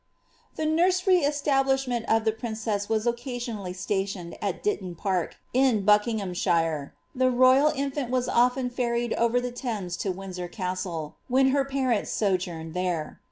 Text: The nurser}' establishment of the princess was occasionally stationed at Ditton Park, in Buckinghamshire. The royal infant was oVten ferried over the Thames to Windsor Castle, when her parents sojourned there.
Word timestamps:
The 0.55 0.65
nurser}' 0.65 1.23
establishment 1.23 2.07
of 2.07 2.25
the 2.25 2.31
princess 2.31 2.89
was 2.89 3.05
occasionally 3.05 3.71
stationed 3.73 4.35
at 4.41 4.63
Ditton 4.63 4.95
Park, 4.95 5.35
in 5.53 5.85
Buckinghamshire. 5.85 6.95
The 7.13 7.29
royal 7.29 7.67
infant 7.75 8.09
was 8.09 8.27
oVten 8.27 8.71
ferried 8.71 9.13
over 9.13 9.39
the 9.39 9.51
Thames 9.51 9.95
to 9.97 10.11
Windsor 10.11 10.47
Castle, 10.47 11.17
when 11.27 11.49
her 11.49 11.63
parents 11.65 12.09
sojourned 12.09 12.73
there. 12.73 13.19